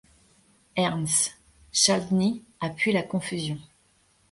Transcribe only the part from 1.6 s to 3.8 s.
Chladni appuie la confusion.